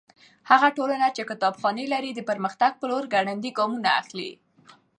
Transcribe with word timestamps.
هغه 0.49 0.67
ټولنه 0.77 1.07
چې 1.15 1.27
کتابخانې 1.29 1.85
لري 1.93 2.11
د 2.13 2.19
پرمختګ 2.29 2.71
په 2.77 2.85
لور 2.91 3.03
ګړندي 3.13 3.51
ګامونه 3.57 3.89
اخلي. 4.01 4.31